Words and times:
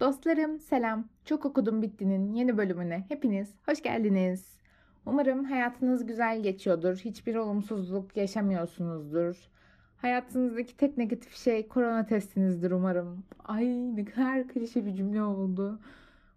Dostlarım 0.00 0.58
selam. 0.58 1.08
Çok 1.24 1.46
okudum 1.46 1.82
bittinin 1.82 2.32
yeni 2.32 2.58
bölümüne 2.58 3.04
hepiniz 3.08 3.54
hoş 3.66 3.82
geldiniz. 3.82 4.58
Umarım 5.06 5.44
hayatınız 5.44 6.06
güzel 6.06 6.42
geçiyordur. 6.42 6.96
Hiçbir 6.96 7.34
olumsuzluk 7.34 8.16
yaşamıyorsunuzdur. 8.16 9.36
Hayatınızdaki 9.96 10.76
tek 10.76 10.98
negatif 10.98 11.36
şey 11.36 11.68
korona 11.68 12.06
testinizdir 12.06 12.70
umarım. 12.70 13.24
Ay 13.44 13.66
ne 13.96 14.04
kadar 14.04 14.48
klişe 14.48 14.86
bir 14.86 14.94
cümle 14.94 15.22
oldu. 15.22 15.80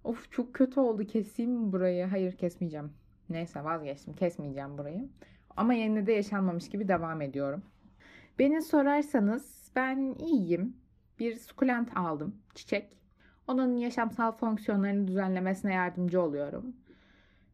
Of 0.04 0.32
çok 0.32 0.54
kötü 0.54 0.80
oldu. 0.80 1.06
Keseyim 1.06 1.52
mi 1.52 1.72
burayı? 1.72 2.06
Hayır 2.06 2.38
kesmeyeceğim. 2.38 2.92
Neyse 3.30 3.64
vazgeçtim. 3.64 4.14
Kesmeyeceğim 4.14 4.78
burayı. 4.78 5.10
Ama 5.58 5.74
yerine 5.74 6.08
de 6.08 6.12
yaşanmamış 6.14 6.70
gibi 6.70 6.88
devam 6.88 7.22
ediyorum. 7.22 7.64
Beni 8.40 8.62
sorarsanız 8.62 9.72
ben 9.76 10.16
iyiyim. 10.20 10.78
Bir 11.20 11.36
sukulent 11.36 11.98
aldım. 11.98 12.36
Çiçek. 12.56 13.01
Onun 13.52 13.78
yaşamsal 13.78 14.32
fonksiyonlarını 14.32 15.08
düzenlemesine 15.08 15.74
yardımcı 15.74 16.22
oluyorum. 16.22 16.76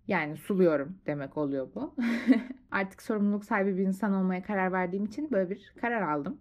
Yani 0.07 0.37
suluyorum 0.37 0.97
demek 1.05 1.37
oluyor 1.37 1.67
bu. 1.75 1.95
Artık 2.71 3.01
sorumluluk 3.01 3.45
sahibi 3.45 3.77
bir 3.77 3.83
insan 3.83 4.13
olmaya 4.13 4.43
karar 4.43 4.71
verdiğim 4.71 5.05
için 5.05 5.31
böyle 5.31 5.49
bir 5.49 5.73
karar 5.81 6.01
aldım. 6.01 6.37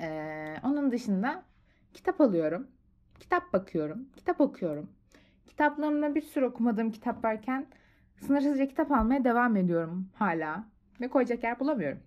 Ee, 0.00 0.56
onun 0.64 0.90
dışında 0.90 1.42
kitap 1.94 2.20
alıyorum. 2.20 2.66
Kitap 3.20 3.52
bakıyorum. 3.52 4.08
Kitap 4.16 4.40
okuyorum. 4.40 4.90
Kitaplarımda 5.46 6.14
bir 6.14 6.22
sürü 6.22 6.44
okumadığım 6.44 6.90
kitap 6.90 7.24
varken 7.24 7.66
sınırsızca 8.16 8.66
kitap 8.68 8.92
almaya 8.92 9.24
devam 9.24 9.56
ediyorum 9.56 10.08
hala. 10.14 10.64
Ve 11.00 11.08
koyacak 11.08 11.44
yer 11.44 11.60
bulamıyorum. 11.60 11.98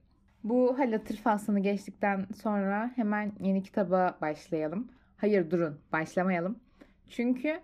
Bu 0.43 0.79
hal 0.79 0.91
hatır 0.91 1.17
faslını 1.17 1.59
geçtikten 1.59 2.27
sonra 2.41 2.91
hemen 2.95 3.31
yeni 3.39 3.63
kitaba 3.63 4.17
başlayalım. 4.21 4.87
Hayır 5.17 5.51
durun 5.51 5.79
başlamayalım. 5.93 6.59
Çünkü 7.07 7.59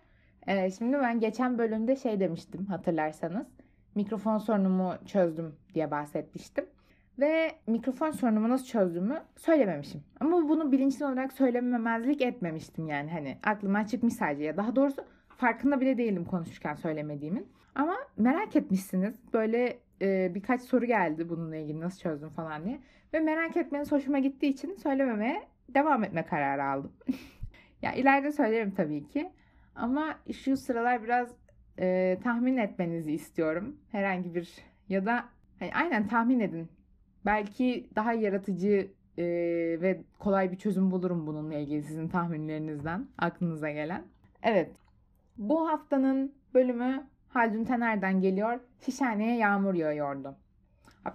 e, 0.48 0.72
şimdi 0.72 0.98
ben 0.98 1.20
geçen 1.20 1.58
bölümde 1.58 1.96
şey 1.96 2.20
demiştim 2.20 2.66
hatırlarsanız. 2.66 3.48
Mikrofon 3.96 4.38
sorunumu 4.38 4.94
çözdüm 5.06 5.56
diye 5.74 5.92
bahsetmiştim. 5.92 6.66
Ve 7.20 7.52
mikrofon 7.68 8.12
sorunumu 8.12 8.50
nasıl 8.50 8.66
çözdüğümü 8.66 9.22
söylememişim. 9.36 10.04
Ama 10.20 10.50
bunu 10.50 10.72
bilinçli 10.72 11.06
olarak 11.06 11.34
söylememezlik 11.34 12.22
etmemiştim 12.22 12.88
yani. 12.88 13.12
Hani 13.12 13.38
aklıma 13.44 13.88
çıkmış 13.88 14.14
sadece 14.14 14.44
ya 14.44 14.58
daha 14.58 14.76
doğrusu 14.76 15.06
farkında 15.30 15.82
bile 15.82 15.98
değilim 15.98 16.26
konuşurken 16.26 16.76
söylemediğimin. 16.76 17.48
Ama 17.76 17.96
merak 18.18 18.56
etmişsiniz. 18.56 19.16
Böyle 19.34 19.78
e, 20.02 20.36
birkaç 20.36 20.62
soru 20.62 20.86
geldi 20.86 21.30
bununla 21.30 21.56
ilgili 21.56 21.80
nasıl 21.80 22.00
çözdüm 22.00 22.30
falan 22.30 22.66
diye. 22.66 22.80
Ve 23.14 23.20
merak 23.20 23.58
etmeniz 23.58 23.92
hoşuma 23.92 24.20
gittiği 24.20 24.48
için 24.48 24.76
söylememeye 24.76 25.44
devam 25.70 26.04
etme 26.04 26.26
kararı 26.26 26.64
aldım. 26.64 26.92
ya 27.84 27.94
ileride 27.94 28.32
söylerim 28.32 28.72
tabii 28.72 29.08
ki. 29.08 29.32
Ama 29.76 30.20
şu 30.34 30.58
sıralar 30.58 31.04
biraz 31.04 31.30
e, 31.80 32.18
tahmin 32.24 32.58
etmenizi 32.58 33.12
istiyorum. 33.12 33.78
Herhangi 33.92 34.36
bir 34.36 34.54
ya 34.90 35.06
da 35.06 35.26
hani 35.60 35.72
aynen 35.74 36.08
tahmin 36.08 36.40
edin. 36.40 36.70
Belki 37.26 37.90
daha 37.96 38.14
yaratıcı 38.14 38.92
e, 39.18 39.24
ve 39.82 40.02
kolay 40.20 40.52
bir 40.52 40.58
çözüm 40.58 40.92
bulurum 40.92 41.28
bununla 41.28 41.56
ilgili 41.56 41.84
sizin 41.84 42.08
tahminlerinizden 42.08 43.08
aklınıza 43.18 43.72
gelen. 43.72 44.04
Evet. 44.44 44.72
Bu 45.38 45.70
haftanın 45.70 46.36
bölümü 46.54 47.08
Haldun 47.28 47.64
Taner'den 47.64 48.22
geliyor. 48.22 48.60
Şişhane'ye 48.86 49.38
yağmur 49.38 49.74
yağıyordu. 49.74 50.36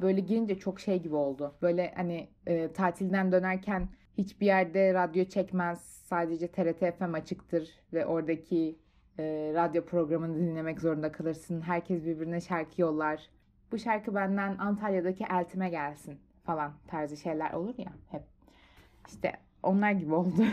Böyle 0.03 0.20
girince 0.20 0.58
çok 0.58 0.80
şey 0.80 1.03
gibi 1.03 1.14
oldu. 1.14 1.55
Böyle 1.62 1.92
hani 1.97 2.28
e, 2.47 2.72
tatilden 2.72 3.32
dönerken 3.32 3.88
hiçbir 4.19 4.47
yerde 4.47 4.94
radyo 4.94 5.24
çekmez. 5.24 5.80
Sadece 6.05 6.48
TRT 6.48 6.98
FM 6.98 7.14
açıktır 7.14 7.70
ve 7.92 8.06
oradaki 8.06 8.77
e, 9.19 9.52
radyo 9.55 9.84
programını 9.84 10.38
dinlemek 10.38 10.80
zorunda 10.80 11.12
kalırsın. 11.12 11.60
Herkes 11.60 12.05
birbirine 12.05 12.41
şarkı 12.41 12.80
yollar. 12.80 13.28
Bu 13.72 13.78
şarkı 13.78 14.14
benden 14.14 14.58
Antalya'daki 14.58 15.25
eltime 15.31 15.70
gelsin 15.70 16.19
falan 16.44 16.72
tarzı 16.87 17.16
şeyler 17.16 17.53
olur 17.53 17.75
ya 17.78 17.93
hep. 18.10 18.22
İşte 19.09 19.32
onlar 19.62 19.93
gibi 19.93 20.15
oldu. 20.15 20.44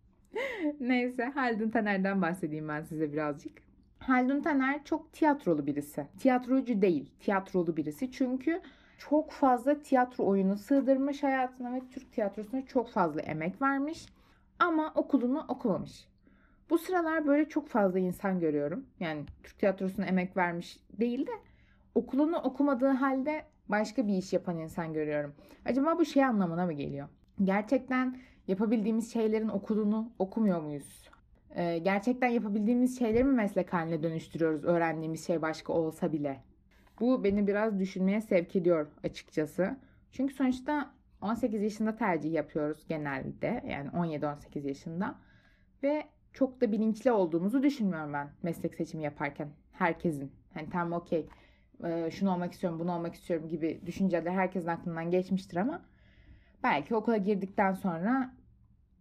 Neyse 0.80 1.24
Haldun 1.24 1.70
Taner'den 1.70 2.22
bahsedeyim 2.22 2.68
ben 2.68 2.82
size 2.82 3.12
birazcık. 3.12 3.52
Haldun 3.98 4.40
Taner 4.40 4.84
çok 4.84 5.12
tiyatrolu 5.12 5.66
birisi. 5.66 6.06
Tiyatrocu 6.18 6.82
değil, 6.82 7.10
tiyatrolu 7.20 7.76
birisi. 7.76 8.12
Çünkü 8.12 8.60
çok 8.98 9.30
fazla 9.30 9.82
tiyatro 9.82 10.26
oyunu 10.26 10.56
sığdırmış 10.56 11.22
hayatına 11.22 11.72
ve 11.72 11.80
Türk 11.90 12.12
tiyatrosuna 12.12 12.66
çok 12.66 12.90
fazla 12.90 13.20
emek 13.20 13.62
vermiş. 13.62 14.06
Ama 14.58 14.92
okulunu 14.94 15.44
okumamış. 15.48 16.08
Bu 16.70 16.78
sıralar 16.78 17.26
böyle 17.26 17.48
çok 17.48 17.68
fazla 17.68 17.98
insan 17.98 18.40
görüyorum. 18.40 18.86
Yani 19.00 19.24
Türk 19.42 19.58
tiyatrosuna 19.58 20.06
emek 20.06 20.36
vermiş 20.36 20.80
değil 21.00 21.26
de 21.26 21.30
okulunu 21.94 22.36
okumadığı 22.36 22.88
halde 22.88 23.44
başka 23.68 24.06
bir 24.06 24.14
iş 24.14 24.32
yapan 24.32 24.58
insan 24.58 24.92
görüyorum. 24.92 25.34
Acaba 25.64 25.98
bu 25.98 26.04
şey 26.04 26.24
anlamına 26.24 26.66
mı 26.66 26.72
geliyor? 26.72 27.08
Gerçekten 27.44 28.16
yapabildiğimiz 28.48 29.12
şeylerin 29.12 29.48
okulunu 29.48 30.12
okumuyor 30.18 30.62
muyuz? 30.62 31.08
Ee, 31.54 31.78
gerçekten 31.78 32.28
yapabildiğimiz 32.28 32.98
şeyleri 32.98 33.24
mi 33.24 33.32
meslek 33.32 33.72
haline 33.72 34.02
dönüştürüyoruz 34.02 34.64
öğrendiğimiz 34.64 35.26
şey 35.26 35.42
başka 35.42 35.72
olsa 35.72 36.12
bile? 36.12 36.40
Bu 37.00 37.24
beni 37.24 37.46
biraz 37.46 37.78
düşünmeye 37.80 38.20
sevk 38.20 38.56
ediyor 38.56 38.86
açıkçası. 39.04 39.76
Çünkü 40.12 40.34
sonuçta 40.34 40.90
18 41.22 41.62
yaşında 41.62 41.96
tercih 41.96 42.32
yapıyoruz 42.32 42.86
genelde. 42.88 43.64
Yani 43.68 43.88
17-18 43.88 44.66
yaşında. 44.68 45.14
Ve 45.82 46.04
çok 46.32 46.60
da 46.60 46.72
bilinçli 46.72 47.12
olduğumuzu 47.12 47.62
düşünmüyorum 47.62 48.12
ben 48.12 48.30
meslek 48.42 48.74
seçimi 48.74 49.04
yaparken. 49.04 49.48
Herkesin. 49.72 50.32
Hani 50.54 50.70
tamam 50.70 51.00
okey 51.00 51.28
şunu 52.10 52.32
olmak 52.32 52.52
istiyorum, 52.52 52.78
bunu 52.78 52.92
olmak 52.92 53.14
istiyorum 53.14 53.48
gibi 53.48 53.80
düşünceler 53.86 54.30
herkesin 54.32 54.68
aklından 54.68 55.10
geçmiştir 55.10 55.56
ama 55.56 55.82
belki 56.62 56.94
okula 56.94 57.16
girdikten 57.16 57.72
sonra 57.72 58.34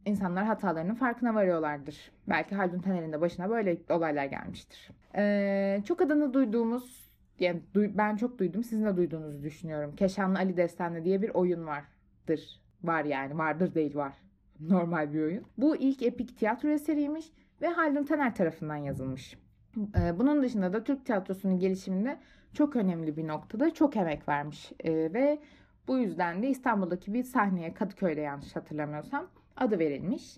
insanlar 0.05 0.45
hatalarının 0.45 0.95
farkına 0.95 1.35
varıyorlardır. 1.35 2.11
Belki 2.29 2.55
Haldun 2.55 2.79
Taner'in 2.79 3.13
de 3.13 3.21
başına 3.21 3.49
böyle 3.49 3.77
olaylar 3.89 4.25
gelmiştir. 4.25 4.89
Ee, 5.15 5.81
çok 5.85 6.01
adını 6.01 6.33
duyduğumuz, 6.33 7.06
yani 7.39 7.61
ben 7.73 8.15
çok 8.15 8.39
duydum, 8.39 8.63
sizin 8.63 8.85
de 8.85 8.97
duyduğunuzu 8.97 9.43
düşünüyorum. 9.43 9.95
Keşanlı 9.95 10.37
Ali 10.37 10.57
Destanı 10.57 11.05
diye 11.05 11.21
bir 11.21 11.29
oyun 11.29 11.65
vardır. 11.67 12.61
Var 12.83 13.05
yani, 13.05 13.37
vardır 13.37 13.73
değil 13.75 13.95
var. 13.95 14.13
Normal 14.59 15.13
bir 15.13 15.21
oyun. 15.21 15.43
Bu 15.57 15.75
ilk 15.75 16.01
epik 16.01 16.37
tiyatro 16.37 16.69
eseriymiş 16.69 17.25
ve 17.61 17.67
Haldun 17.67 18.03
Taner 18.03 18.35
tarafından 18.35 18.75
yazılmış. 18.75 19.37
Ee, 19.77 20.19
bunun 20.19 20.43
dışında 20.43 20.73
da 20.73 20.83
Türk 20.83 21.05
tiyatrosunun 21.05 21.59
gelişiminde 21.59 22.19
çok 22.53 22.75
önemli 22.75 23.17
bir 23.17 23.27
noktada 23.27 23.73
çok 23.73 23.97
emek 23.97 24.29
vermiş. 24.29 24.71
Ee, 24.83 24.91
ve 24.93 25.39
bu 25.87 25.97
yüzden 25.97 26.43
de 26.43 26.49
İstanbul'daki 26.49 27.13
bir 27.13 27.23
sahneye 27.23 27.73
Kadıköy'de 27.73 28.21
yanlış 28.21 28.55
hatırlamıyorsam 28.55 29.27
adı 29.57 29.79
verilmiş. 29.79 30.37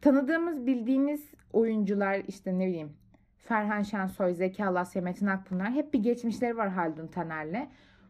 Tanıdığımız, 0.00 0.66
bildiğimiz 0.66 1.30
oyuncular 1.52 2.22
işte 2.28 2.58
ne 2.58 2.66
bileyim 2.66 2.92
Ferhan 3.40 3.82
Şensoy, 3.82 4.34
Zeki 4.34 4.64
Alasya, 4.64 5.02
Metin 5.02 5.26
Akpınar 5.26 5.70
hep 5.70 5.94
bir 5.94 6.02
geçmişleri 6.02 6.56
var 6.56 6.68
Haldun 6.68 7.06
Taner'le. 7.06 7.68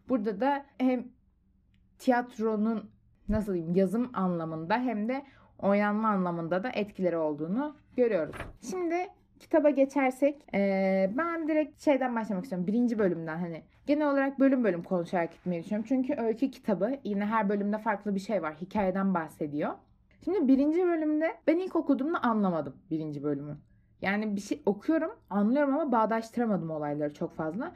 Burada 0.09 0.41
da 0.41 0.65
hem 0.79 1.05
tiyatronun 1.99 2.91
nasıl 3.29 3.55
diyeyim 3.55 3.75
yazım 3.75 4.11
anlamında 4.15 4.79
hem 4.79 5.09
de 5.09 5.25
oynanma 5.59 6.09
anlamında 6.09 6.63
da 6.63 6.71
etkileri 6.75 7.17
olduğunu 7.17 7.77
görüyoruz. 7.97 8.37
Şimdi 8.71 9.09
kitaba 9.39 9.71
geçersek 9.71 10.55
e, 10.55 11.11
ben 11.19 11.49
direkt 11.49 11.81
şeyden 11.81 12.17
başlamak 12.17 12.45
istiyorum. 12.45 12.67
Birinci 12.67 12.99
bölümden 12.99 13.39
hani 13.39 13.63
genel 13.87 14.11
olarak 14.11 14.41
bölüm 14.41 14.65
bölüm 14.65 14.83
konuşarak 14.83 15.33
gitmeyi 15.33 15.63
düşünüyorum. 15.63 15.87
Çünkü 15.89 16.15
öykü 16.15 16.51
kitabı 16.51 16.99
yine 17.05 17.27
her 17.27 17.49
bölümde 17.49 17.79
farklı 17.79 18.15
bir 18.15 18.21
şey 18.21 18.43
var. 18.43 18.55
Hikayeden 18.61 19.15
bahsediyor. 19.15 19.73
Şimdi 20.25 20.49
birinci 20.49 20.85
bölümde 20.85 21.37
ben 21.47 21.59
ilk 21.59 21.77
okuduğumda 21.77 22.23
anlamadım 22.23 22.77
birinci 22.91 23.23
bölümü. 23.23 23.59
Yani 24.03 24.37
bir 24.37 24.41
şey 24.41 24.63
okuyorum 24.67 25.11
anlıyorum 25.31 25.75
ama 25.75 25.93
bağdaştıramadım 25.93 26.71
olayları 26.71 27.15
çok 27.15 27.35
fazla. 27.35 27.73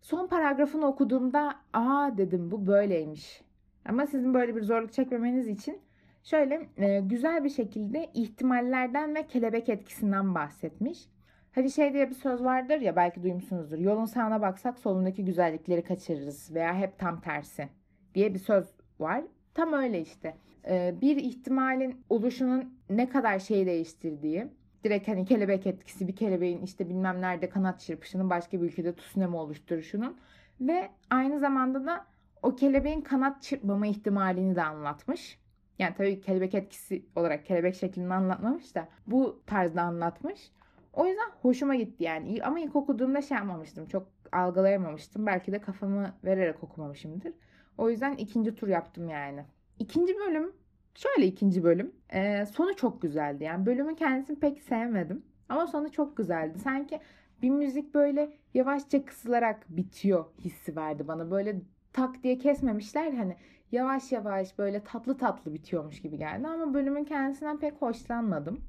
Son 0.00 0.26
paragrafını 0.26 0.86
okuduğumda 0.86 1.54
aa 1.72 2.10
dedim 2.18 2.50
bu 2.50 2.66
böyleymiş. 2.66 3.42
Ama 3.84 4.06
sizin 4.06 4.34
böyle 4.34 4.56
bir 4.56 4.62
zorluk 4.62 4.92
çekmemeniz 4.92 5.48
için 5.48 5.80
şöyle 6.22 6.68
e, 6.76 7.00
güzel 7.00 7.44
bir 7.44 7.50
şekilde 7.50 8.10
ihtimallerden 8.14 9.14
ve 9.14 9.26
kelebek 9.26 9.68
etkisinden 9.68 10.34
bahsetmiş. 10.34 11.08
Hani 11.52 11.70
şey 11.70 11.92
diye 11.92 12.10
bir 12.10 12.14
söz 12.14 12.44
vardır 12.44 12.80
ya 12.80 12.96
belki 12.96 13.22
duymuşsunuzdur. 13.22 13.78
Yolun 13.78 14.04
sağına 14.04 14.40
baksak 14.40 14.78
solundaki 14.78 15.24
güzellikleri 15.24 15.84
kaçırırız 15.84 16.54
veya 16.54 16.74
hep 16.74 16.98
tam 16.98 17.20
tersi 17.20 17.68
diye 18.14 18.34
bir 18.34 18.38
söz 18.38 18.66
var. 19.00 19.24
Tam 19.54 19.72
öyle 19.72 20.00
işte. 20.00 20.34
Ee, 20.68 20.94
bir 21.00 21.16
ihtimalin 21.16 22.04
oluşunun 22.10 22.78
ne 22.90 23.08
kadar 23.08 23.38
şeyi 23.38 23.66
değiştirdiği, 23.66 24.46
direkt 24.84 25.08
hani 25.08 25.24
kelebek 25.24 25.66
etkisi 25.66 26.08
bir 26.08 26.16
kelebeğin 26.16 26.62
işte 26.62 26.88
bilmem 26.88 27.20
nerede 27.20 27.48
kanat 27.48 27.80
çırpışının 27.80 28.30
başka 28.30 28.62
bir 28.62 28.66
ülkede 28.66 28.94
tsunami 28.94 29.36
oluşturuşunun 29.36 30.16
ve 30.60 30.90
aynı 31.10 31.38
zamanda 31.38 31.86
da 31.86 32.06
o 32.42 32.56
kelebeğin 32.56 33.00
kanat 33.00 33.42
çırpmama 33.42 33.86
ihtimalini 33.86 34.56
de 34.56 34.62
anlatmış. 34.62 35.38
Yani 35.78 35.94
tabii 35.96 36.20
kelebek 36.20 36.54
etkisi 36.54 37.06
olarak 37.16 37.46
kelebek 37.46 37.74
şeklinde 37.74 38.14
anlatmamış 38.14 38.74
da 38.74 38.88
bu 39.06 39.42
tarzda 39.46 39.82
anlatmış. 39.82 40.50
O 40.92 41.06
yüzden 41.06 41.30
hoşuma 41.42 41.74
gitti 41.74 42.04
yani. 42.04 42.42
Ama 42.42 42.60
ilk 42.60 42.76
okuduğumda 42.76 43.22
şey 43.22 43.36
yapmamıştım. 43.36 43.86
Çok 43.86 44.06
algılayamamıştım. 44.32 45.26
Belki 45.26 45.52
de 45.52 45.60
kafamı 45.60 46.14
vererek 46.24 46.64
okumamışımdır. 46.64 47.32
O 47.78 47.90
yüzden 47.90 48.12
ikinci 48.12 48.54
tur 48.54 48.68
yaptım 48.68 49.08
yani. 49.08 49.44
İkinci 49.78 50.16
bölüm 50.16 50.52
şöyle 50.98 51.26
ikinci 51.26 51.64
bölüm. 51.64 51.92
Ee, 52.12 52.46
sonu 52.46 52.76
çok 52.76 53.02
güzeldi. 53.02 53.44
Yani 53.44 53.66
bölümün 53.66 53.94
kendisini 53.94 54.38
pek 54.38 54.62
sevmedim. 54.62 55.22
Ama 55.48 55.66
sonu 55.66 55.92
çok 55.92 56.16
güzeldi. 56.16 56.58
Sanki 56.58 57.00
bir 57.42 57.50
müzik 57.50 57.94
böyle 57.94 58.32
yavaşça 58.54 59.04
kısılarak 59.04 59.66
bitiyor 59.68 60.24
hissi 60.38 60.76
verdi 60.76 61.08
bana. 61.08 61.30
Böyle 61.30 61.60
tak 61.92 62.22
diye 62.22 62.38
kesmemişler 62.38 63.12
hani 63.12 63.36
yavaş 63.72 64.12
yavaş 64.12 64.58
böyle 64.58 64.84
tatlı 64.84 65.18
tatlı 65.18 65.54
bitiyormuş 65.54 66.02
gibi 66.02 66.18
geldi 66.18 66.48
ama 66.48 66.74
bölümün 66.74 67.04
kendisinden 67.04 67.58
pek 67.58 67.82
hoşlanmadım. 67.82 68.60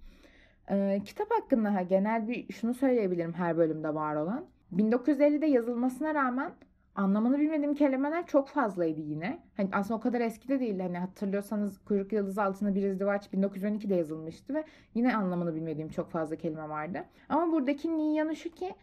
Ee, 0.72 1.02
kitap 1.06 1.32
hakkında 1.32 1.82
genel 1.82 2.28
bir 2.28 2.54
şunu 2.54 2.74
söyleyebilirim 2.74 3.34
her 3.34 3.58
bölümde 3.58 3.96
var 3.96 4.16
olan. 4.16 4.46
1950'de 4.76 5.46
yazılmasına 5.46 6.16
rağmen 6.16 6.52
anlamını 7.00 7.40
bilmediğim 7.40 7.76
kelimeler 7.76 8.26
çok 8.26 8.48
fazlaydı 8.48 9.02
yine. 9.02 9.40
Hani 9.58 9.70
aslında 9.72 9.98
o 9.98 10.00
kadar 10.00 10.22
eski 10.22 10.48
de 10.48 10.60
değil. 10.60 10.80
Hani 10.80 10.98
hatırlıyorsanız 10.98 11.78
Kuyruk 11.78 12.14
Yıldız 12.14 12.38
altında 12.38 12.76
bir 12.76 12.84
izdivaç 12.84 13.28
1912'de 13.28 13.96
yazılmıştı 13.96 14.54
ve 14.54 14.64
yine 14.94 15.16
anlamını 15.16 15.56
bilmediğim 15.56 15.90
çok 15.90 16.12
fazla 16.12 16.36
kelime 16.36 16.70
vardı. 16.70 17.06
Ama 17.30 17.52
buradaki 17.52 17.88
iyi 17.88 18.16
yanı 18.16 18.36
şu 18.36 18.50
ki 18.50 18.76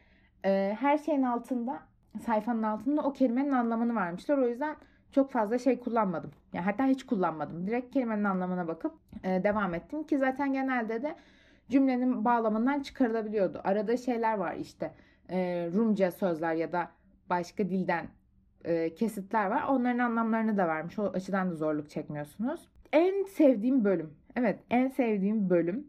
e, 0.45 0.77
her 0.81 0.99
şeyin 0.99 1.23
altında 1.23 1.79
sayfanın 2.27 2.63
altında 2.63 3.03
o 3.03 3.13
kelimenin 3.13 3.53
anlamını 3.53 3.97
vermişler. 3.97 4.39
O 4.39 4.49
yüzden 4.49 4.77
çok 5.13 5.31
fazla 5.31 5.59
şey 5.59 5.81
kullanmadım. 5.81 6.31
Yani 6.53 6.65
hatta 6.65 6.87
hiç 6.87 7.07
kullanmadım. 7.07 7.67
Direkt 7.67 7.95
kelimenin 7.95 8.25
anlamına 8.25 8.69
bakıp 8.69 8.95
e, 9.25 9.45
devam 9.45 9.75
ettim 9.75 10.03
ki 10.05 10.19
zaten 10.19 10.53
genelde 10.53 11.03
de 11.03 11.17
cümlenin 11.71 12.25
bağlamından 12.25 12.81
çıkarılabiliyordu. 12.81 13.61
Aradığı 13.65 13.99
şeyler 13.99 14.39
var 14.39 14.55
işte. 14.55 14.93
E, 15.31 15.71
Rumca 15.75 16.11
sözler 16.11 16.55
ya 16.55 16.73
da 16.73 16.89
başka 17.31 17.69
dilden 17.69 18.07
e, 18.65 18.95
kesitler 18.95 19.47
var. 19.47 19.65
Onların 19.69 19.99
anlamlarını 19.99 20.57
da 20.57 20.69
vermiş. 20.69 20.99
O 20.99 21.05
açıdan 21.05 21.51
da 21.51 21.55
zorluk 21.55 21.91
çekmiyorsunuz. 21.91 22.69
En 22.93 23.25
sevdiğim 23.25 23.85
bölüm. 23.85 24.11
Evet 24.37 24.59
en 24.71 24.89
sevdiğim 24.89 25.51
bölüm. 25.51 25.87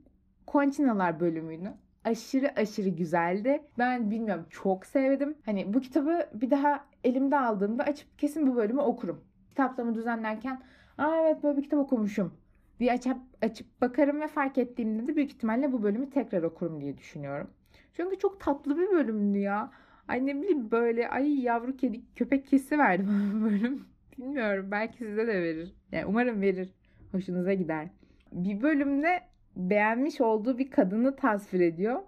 Konçinalar 0.48 1.20
bölümüydü. 1.20 1.74
Aşırı 2.04 2.54
aşırı 2.56 2.90
güzeldi. 2.90 3.62
Ben 3.78 4.12
bilmiyorum 4.12 4.46
çok 4.50 4.86
sevdim. 4.86 5.38
Hani 5.46 5.74
bu 5.74 5.80
kitabı 5.80 6.30
bir 6.34 6.52
daha 6.52 6.86
elimde 7.04 7.40
aldığımda 7.40 7.84
açıp 7.84 8.20
kesin 8.20 8.48
bu 8.48 8.56
bölümü 8.56 8.82
okurum. 8.82 9.22
Kitaplığımı 9.50 9.96
düzenlerken 9.96 10.62
Aa 10.98 11.16
evet 11.22 11.44
böyle 11.44 11.58
bir 11.58 11.64
kitap 11.64 11.80
okumuşum 11.80 12.34
bir 12.80 12.92
açıp, 12.92 13.18
açıp 13.42 13.82
bakarım 13.82 14.22
ve 14.22 14.28
fark 14.28 14.58
ettiğimde 14.58 15.08
de 15.08 15.16
büyük 15.16 15.32
ihtimalle 15.32 15.72
bu 15.72 15.84
bölümü 15.84 16.10
tekrar 16.10 16.44
okurum 16.44 16.82
diye 16.82 16.98
düşünüyorum. 16.98 17.50
Çünkü 17.94 18.20
çok 18.20 18.40
tatlı 18.40 18.78
bir 18.78 18.92
bölümdü 18.92 19.38
ya. 19.38 19.72
Ay 20.08 20.26
ne 20.26 20.36
bileyim 20.36 20.72
böyle 20.72 21.10
ay 21.10 21.42
yavru 21.42 21.78
kedi 21.78 22.02
köpek 22.16 22.48
kesi 22.48 22.78
verdi 22.78 23.08
bana 23.08 23.46
bölüm. 23.46 23.86
Bilmiyorum 24.18 24.68
belki 24.72 24.98
size 24.98 25.28
de 25.28 25.42
verir. 25.44 25.76
Yani 25.92 26.06
umarım 26.06 26.42
verir. 26.42 26.70
Hoşunuza 27.12 27.54
gider. 27.54 27.88
Bir 28.32 28.62
bölümde 28.62 29.22
beğenmiş 29.56 30.22
olduğu 30.22 30.58
bir 30.58 30.72
kadını 30.72 31.16
tasvir 31.16 31.60
ediyor. 31.60 32.00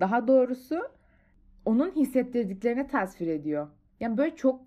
Daha 0.00 0.28
doğrusu 0.28 0.82
onun 1.64 1.90
hissettirdiklerini 1.90 2.86
tasvir 2.86 3.26
ediyor. 3.26 3.68
Yani 4.00 4.18
böyle 4.18 4.36
çok 4.36 4.60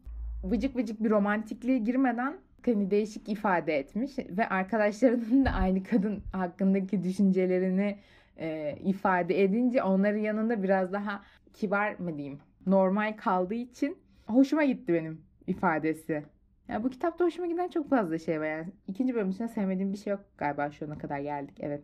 vıcık 0.44 0.76
vıcık 0.76 1.04
bir 1.04 1.10
romantikliğe 1.10 1.78
girmeden 1.78 2.38
hani 2.66 2.92
değişik 2.92 3.30
ifade 3.30 3.78
etmiş 3.78 4.12
ve 4.18 4.50
arkadaşlarının 4.50 5.46
da 5.46 5.50
aynı 5.50 5.84
kadın 5.84 6.24
hakkındaki 6.32 7.04
düşüncelerini 7.04 7.98
e, 8.38 8.78
ifade 8.84 9.44
edince 9.44 9.84
onların 9.84 10.20
yanında 10.20 10.64
biraz 10.64 10.94
daha 10.94 11.24
kibar 11.54 12.00
mı 12.00 12.18
diyeyim 12.18 12.40
normal 12.68 13.18
kaldığı 13.18 13.54
için 13.54 13.98
hoşuma 14.26 14.64
gitti 14.64 14.94
benim 14.94 15.22
ifadesi. 15.48 16.24
Yani 16.68 16.84
bu 16.84 16.90
kitapta 16.90 17.26
hoşuma 17.26 17.48
giden 17.48 17.68
çok 17.68 17.90
fazla 17.90 18.20
şey 18.20 18.40
var. 18.40 18.46
Yani 18.46 18.68
ikinci 18.88 19.16
bölüm 19.16 19.30
için 19.30 19.48
sevmediğim 19.48 19.94
bir 19.94 19.98
şey 19.98 20.12
yok 20.12 20.20
galiba 20.38 20.72
şu 20.72 20.86
ana 20.86 20.98
kadar 20.98 21.20
geldik. 21.20 21.58
Evet. 21.60 21.84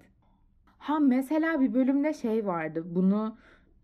Ha 0.78 1.00
mesela 1.00 1.62
bir 1.62 1.74
bölümde 1.74 2.14
şey 2.14 2.46
vardı. 2.46 2.84
Bunu 2.86 3.38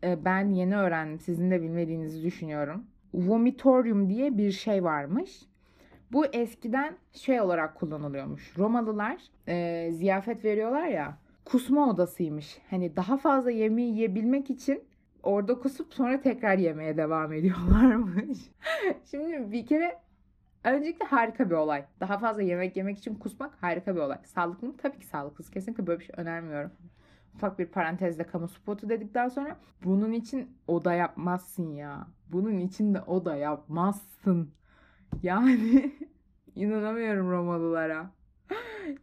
e, 0.03 0.25
ben 0.25 0.49
yeni 0.49 0.77
öğrendim. 0.77 1.19
Sizin 1.19 1.51
de 1.51 1.61
bilmediğinizi 1.61 2.23
düşünüyorum. 2.23 2.83
Vomitorium 3.13 4.09
diye 4.09 4.37
bir 4.37 4.51
şey 4.51 4.83
varmış. 4.83 5.41
Bu 6.11 6.25
eskiden 6.25 6.97
şey 7.13 7.41
olarak 7.41 7.75
kullanılıyormuş. 7.75 8.57
Romalılar 8.57 9.17
e, 9.47 9.89
ziyafet 9.91 10.45
veriyorlar 10.45 10.87
ya 10.87 11.17
kusma 11.45 11.89
odasıymış. 11.89 12.57
Hani 12.69 12.95
daha 12.95 13.17
fazla 13.17 13.51
yemeği 13.51 13.93
yiyebilmek 13.93 14.49
için 14.49 14.83
orada 15.27 15.59
kusup 15.59 15.93
sonra 15.93 16.21
tekrar 16.21 16.57
yemeye 16.57 16.97
devam 16.97 17.33
ediyorlarmış. 17.33 18.37
Şimdi 19.11 19.51
bir 19.51 19.65
kere 19.65 19.99
öncelikle 20.63 21.05
harika 21.05 21.49
bir 21.49 21.55
olay. 21.55 21.85
Daha 21.99 22.17
fazla 22.17 22.41
yemek 22.41 22.77
yemek 22.77 22.97
için 22.97 23.15
kusmak 23.15 23.63
harika 23.63 23.95
bir 23.95 23.99
olay. 23.99 24.17
Sağlıklı 24.23 24.67
mı? 24.67 24.73
Tabii 24.77 24.99
ki 24.99 25.05
sağlıksız. 25.05 25.51
Kesinlikle 25.51 25.87
böyle 25.87 25.99
bir 25.99 26.05
şey 26.05 26.15
önermiyorum. 26.17 26.71
Ufak 27.35 27.59
bir 27.59 27.65
parantezde 27.65 28.23
kamu 28.23 28.47
spotu 28.47 28.89
dedikten 28.89 29.29
sonra 29.29 29.57
bunun 29.83 30.11
için 30.11 30.57
oda 30.67 30.93
yapmazsın 30.93 31.75
ya. 31.75 32.07
Bunun 32.31 32.57
için 32.57 32.93
de 32.93 33.01
oda 33.01 33.35
yapmazsın. 33.35 34.51
Yani 35.23 35.91
inanamıyorum 36.55 37.31
Romalılara. 37.31 38.11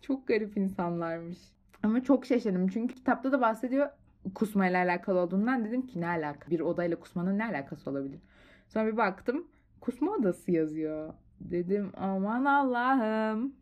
çok 0.03 0.29
garip 0.29 0.57
insanlarmış. 0.57 1.39
Ama 1.83 2.05
çok 2.05 2.27
şaşırdım 2.27 2.69
çünkü 2.69 2.95
kitapta 2.95 3.33
da 3.33 3.41
bahsediyor 3.41 3.89
kusmayla 4.35 4.85
alakalı 4.85 5.19
olduğundan 5.19 5.65
dedim 5.65 5.87
ki 5.87 6.01
ne 6.01 6.07
alaka? 6.07 6.51
Bir 6.51 6.61
odayla 6.61 7.01
kusmanın 7.01 7.39
ne 7.39 7.45
alakası 7.45 7.91
olabilir? 7.91 8.21
Sonra 8.69 8.93
bir 8.93 8.97
baktım 8.97 9.47
kusma 9.81 10.13
odası 10.13 10.51
yazıyor. 10.51 11.15
Dedim 11.41 11.93
aman 11.97 12.45
Allah'ım. 12.45 13.55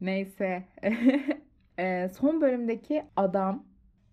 Neyse. 0.00 0.64
e, 1.78 2.08
son 2.08 2.40
bölümdeki 2.40 3.04
adam 3.16 3.64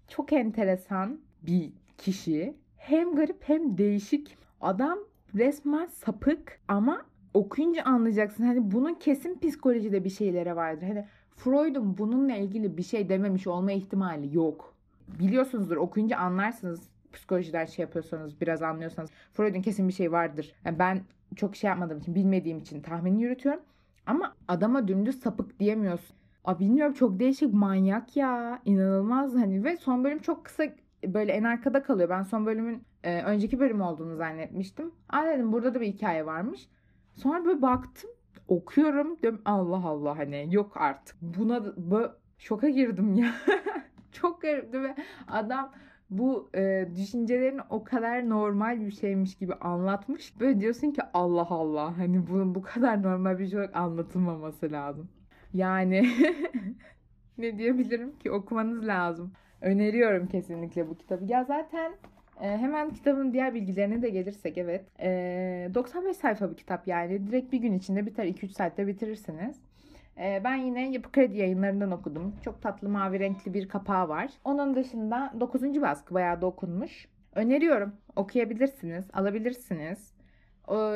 çok 0.08 0.34
enteresan 0.34 1.22
bir 1.42 1.74
kişi. 1.98 2.58
Hem 2.78 3.16
garip 3.16 3.44
hem 3.44 3.78
değişik. 3.78 4.38
Adam 4.62 5.00
resmen 5.36 5.86
sapık 5.86 6.60
ama 6.68 7.06
okuyunca 7.34 7.84
anlayacaksın. 7.84 8.44
Hani 8.44 8.72
bunun 8.72 8.94
kesin 8.94 9.40
psikolojide 9.40 10.04
bir 10.04 10.10
şeylere 10.10 10.56
vardır. 10.56 10.88
Hani 10.88 11.06
Freud'un 11.36 11.98
bununla 11.98 12.36
ilgili 12.36 12.78
bir 12.78 12.84
şey 12.84 13.10
dememiş 13.10 13.48
olma 13.48 13.72
ihtimali 13.72 14.36
yok. 14.36 14.77
Biliyorsunuzdur 15.20 15.78
okuyunca 15.78 16.18
anlarsınız 16.18 16.90
psikolojiden 17.14 17.66
şey 17.66 17.84
yapıyorsanız 17.84 18.42
biraz 18.42 18.62
anlıyorsanız 18.62 19.10
Freud'un 19.34 19.62
kesin 19.62 19.88
bir 19.88 19.94
şey 19.94 20.12
vardır. 20.12 20.54
Yani 20.66 20.80
ben 20.80 21.02
çok 21.36 21.56
şey 21.56 21.68
yapmadığım 21.68 21.98
için 21.98 22.16
bilmediğim 22.16 22.58
için 22.58 22.82
tahmini 22.82 23.22
yürütüyorum. 23.22 23.62
Ama 24.06 24.36
adama 24.48 24.88
dümdüz 24.88 25.20
sapık 25.20 25.60
diyemiyorsun. 25.60 26.16
Aa, 26.46 26.60
bilmiyorum 26.60 26.94
çok 26.94 27.20
değişik 27.20 27.54
manyak 27.54 28.18
ya. 28.18 28.62
inanılmaz 28.66 29.36
hani 29.36 29.64
ve 29.64 29.78
son 29.78 30.04
bölüm 30.04 30.20
çok 30.20 30.46
kısa 30.46 30.64
böyle 31.06 31.32
en 31.32 31.44
arkada 31.44 31.84
kalıyor. 31.84 32.10
Ben 32.10 32.24
son 32.24 32.46
bölümün 32.46 32.84
e, 33.04 33.22
önceki 33.22 33.60
bölüm 33.60 33.82
olduğunu 33.82 34.16
zannetmiştim. 34.16 34.92
Aa 35.10 35.26
dedim 35.26 35.52
burada 35.52 35.74
da 35.74 35.82
bir 35.82 35.88
hikaye 35.88 36.26
varmış. 36.26 36.70
Sonra 37.16 37.46
böyle 37.46 37.62
baktım 37.62 38.10
okuyorum 38.48 39.18
diyorum 39.18 39.42
Allah 39.46 39.88
Allah 39.88 40.18
hani 40.18 40.48
yok 40.52 40.78
artık. 40.78 41.18
Buna 41.22 41.66
böyle 41.78 42.12
şoka 42.38 42.70
girdim 42.70 43.14
ya. 43.14 43.34
Çok 44.22 44.42
garipti 44.42 44.84
ve 44.84 44.96
adam 45.28 45.72
bu 46.10 46.50
e, 46.56 46.88
düşüncelerini 46.96 47.62
o 47.70 47.84
kadar 47.84 48.30
normal 48.30 48.86
bir 48.86 48.92
şeymiş 48.92 49.36
gibi 49.36 49.54
anlatmış. 49.54 50.40
Böyle 50.40 50.60
diyorsun 50.60 50.92
ki 50.92 51.02
Allah 51.14 51.48
Allah 51.50 51.98
hani 51.98 52.28
bunun 52.28 52.56
bu 52.56 52.62
kadar 52.62 53.04
normal 53.04 53.40
bir 53.40 53.48
şey 53.48 53.60
olarak 53.60 53.76
anlatılmaması 53.76 54.72
lazım. 54.72 55.10
Yani 55.54 56.10
ne 57.38 57.58
diyebilirim 57.58 58.20
ki 58.20 58.32
okumanız 58.32 58.88
lazım. 58.88 59.32
Öneriyorum 59.62 60.28
kesinlikle 60.28 60.90
bu 60.90 60.98
kitabı. 60.98 61.26
Ya 61.26 61.44
zaten 61.44 61.92
e, 62.42 62.58
hemen 62.58 62.90
kitabın 62.90 63.34
diğer 63.34 63.54
bilgilerine 63.54 64.02
de 64.02 64.10
gelirsek 64.10 64.58
evet. 64.58 64.86
E, 65.00 65.72
95 65.74 66.18
sayfa 66.18 66.52
bir 66.52 66.56
kitap 66.58 66.88
yani. 66.88 67.28
Direkt 67.28 67.52
bir 67.52 67.60
gün 67.60 67.74
içinde 67.74 68.06
biter. 68.06 68.26
2-3 68.26 68.48
saatte 68.50 68.88
bitirirsiniz. 68.88 69.62
E, 70.20 70.42
ben 70.44 70.56
yine 70.56 70.92
Yapı 70.92 71.12
Kredi 71.12 71.38
yayınlarından 71.38 71.92
okudum. 71.92 72.36
Çok 72.46 72.62
tatlı 72.62 72.90
mavi 72.90 73.20
renkli 73.20 73.54
bir 73.54 73.70
kapağı 73.70 74.10
var. 74.10 74.32
Onun 74.44 74.76
dışında 74.76 75.34
9. 75.40 75.82
baskı 75.82 76.14
bayağı 76.14 76.42
da 76.42 76.46
okunmuş. 76.46 77.08
Öneriyorum. 77.36 77.96
Okuyabilirsiniz, 78.16 79.06
alabilirsiniz. 79.14 80.14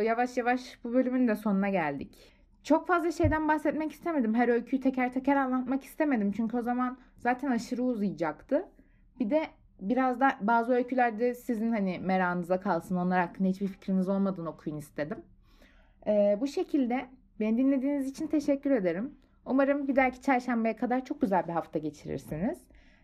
Yavaş 0.04 0.38
yavaş 0.38 0.80
bu 0.84 0.94
bölümün 0.94 1.28
de 1.28 1.36
sonuna 1.36 1.70
geldik. 1.70 2.18
Çok 2.63 2.88
fazla 2.88 3.12
şeyden 3.12 3.48
bahsetmek 3.48 3.92
istemedim. 3.92 4.36
Her 4.36 4.48
öyküyü 4.48 4.82
teker 4.82 5.13
teker 5.13 5.36
anlatmak 5.36 5.84
istemedim. 5.84 6.32
Çünkü 6.32 6.58
o 6.58 6.62
zaman 6.62 6.98
zaten 7.18 7.51
aşırı 7.51 7.84
uzayacaktı. 7.84 8.66
Bir 9.20 9.30
de 9.30 9.44
biraz 9.82 10.20
da 10.20 10.38
bazı 10.42 10.74
öykülerde 10.74 11.34
sizin 11.34 11.72
hani 11.72 12.00
merakınıza 12.00 12.60
kalsın. 12.60 12.96
Onlar 12.96 13.20
hakkında 13.28 13.50
hiçbir 13.50 13.68
fikriniz 13.68 14.10
olmadan 14.10 14.46
okuyun 14.46 14.78
istedim. 14.78 15.18
Ee, 16.08 16.38
bu 16.42 16.48
şekilde 16.48 17.08
beni 17.42 17.58
dinlediğiniz 17.58 18.08
için 18.08 18.28
teşekkür 18.28 18.72
ederim. 18.72 19.12
Umarım 19.46 19.88
bir 19.88 19.96
dahaki 19.96 20.22
çarşambaya 20.22 20.76
kadar 20.76 21.06
çok 21.06 21.22
güzel 21.22 21.48
bir 21.48 21.54
hafta 21.54 21.80
geçirirsiniz. 21.80 22.58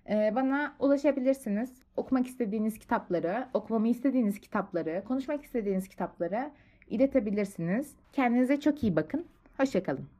Ee, 0.10 0.32
bana 0.36 0.76
ulaşabilirsiniz. 0.80 1.72
Okumak 1.98 2.28
istediğiniz 2.28 2.80
kitapları, 2.80 3.48
okumamı 3.54 3.88
istediğiniz 3.88 4.40
kitapları, 4.40 5.04
konuşmak 5.08 5.44
istediğiniz 5.44 5.88
kitapları 5.88 6.52
iletebilirsiniz. 6.90 7.96
Kendinize 8.14 8.60
çok 8.60 8.84
iyi 8.84 8.96
bakın. 8.96 9.26
Hoşçakalın. 9.58 10.17